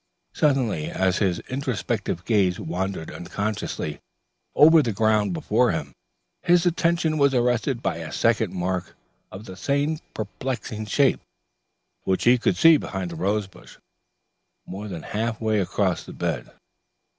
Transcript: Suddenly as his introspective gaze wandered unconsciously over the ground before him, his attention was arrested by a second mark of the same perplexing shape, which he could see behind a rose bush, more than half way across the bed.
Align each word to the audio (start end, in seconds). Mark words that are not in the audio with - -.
Suddenly 0.33 0.89
as 0.89 1.19
his 1.19 1.41
introspective 1.41 2.25
gaze 2.25 2.59
wandered 2.59 3.11
unconsciously 3.11 3.99
over 4.55 4.81
the 4.81 4.91
ground 4.93 5.31
before 5.31 5.69
him, 5.73 5.93
his 6.41 6.65
attention 6.65 7.19
was 7.19 7.35
arrested 7.35 7.83
by 7.83 7.97
a 7.97 8.11
second 8.11 8.51
mark 8.51 8.95
of 9.31 9.45
the 9.45 9.55
same 9.55 9.99
perplexing 10.15 10.87
shape, 10.87 11.21
which 12.03 12.23
he 12.23 12.39
could 12.39 12.57
see 12.57 12.77
behind 12.77 13.11
a 13.11 13.15
rose 13.15 13.45
bush, 13.45 13.77
more 14.65 14.87
than 14.87 15.03
half 15.03 15.39
way 15.39 15.59
across 15.59 16.03
the 16.03 16.13
bed. 16.13 16.49